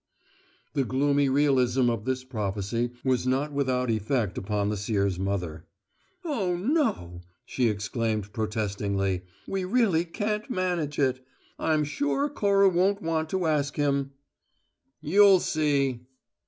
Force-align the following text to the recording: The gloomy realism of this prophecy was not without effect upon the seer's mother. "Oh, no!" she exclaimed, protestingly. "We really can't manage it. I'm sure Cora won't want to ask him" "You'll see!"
The 0.73 0.83
gloomy 0.83 1.29
realism 1.29 1.87
of 1.87 2.05
this 2.05 2.23
prophecy 2.23 2.89
was 3.03 3.27
not 3.27 3.53
without 3.53 3.91
effect 3.91 4.35
upon 4.35 4.69
the 4.69 4.75
seer's 4.75 5.19
mother. 5.19 5.67
"Oh, 6.25 6.55
no!" 6.57 7.21
she 7.45 7.69
exclaimed, 7.69 8.33
protestingly. 8.33 9.21
"We 9.47 9.63
really 9.63 10.05
can't 10.05 10.49
manage 10.49 10.97
it. 10.97 11.23
I'm 11.59 11.83
sure 11.83 12.29
Cora 12.31 12.67
won't 12.69 13.03
want 13.03 13.29
to 13.29 13.45
ask 13.45 13.75
him" 13.75 14.13
"You'll 15.03 15.39
see!" 15.39 16.07